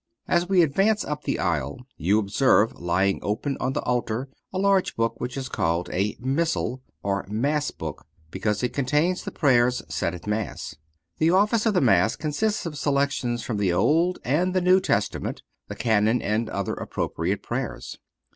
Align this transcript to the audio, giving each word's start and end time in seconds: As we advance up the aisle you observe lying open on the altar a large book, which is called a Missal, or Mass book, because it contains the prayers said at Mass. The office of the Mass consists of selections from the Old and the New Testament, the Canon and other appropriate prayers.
As 0.27 0.49
we 0.49 0.63
advance 0.63 1.05
up 1.05 1.25
the 1.25 1.37
aisle 1.37 1.85
you 1.95 2.17
observe 2.17 2.73
lying 2.73 3.19
open 3.21 3.55
on 3.59 3.73
the 3.73 3.83
altar 3.83 4.29
a 4.51 4.57
large 4.57 4.95
book, 4.95 5.21
which 5.21 5.37
is 5.37 5.47
called 5.47 5.91
a 5.93 6.17
Missal, 6.19 6.81
or 7.03 7.23
Mass 7.29 7.69
book, 7.69 8.07
because 8.31 8.63
it 8.63 8.73
contains 8.73 9.23
the 9.23 9.31
prayers 9.31 9.83
said 9.89 10.15
at 10.15 10.25
Mass. 10.25 10.73
The 11.19 11.29
office 11.29 11.67
of 11.67 11.75
the 11.75 11.81
Mass 11.81 12.15
consists 12.15 12.65
of 12.65 12.79
selections 12.79 13.43
from 13.43 13.57
the 13.57 13.71
Old 13.71 14.17
and 14.25 14.55
the 14.55 14.61
New 14.61 14.79
Testament, 14.79 15.43
the 15.67 15.75
Canon 15.75 16.19
and 16.19 16.49
other 16.49 16.73
appropriate 16.73 17.43
prayers. 17.43 17.99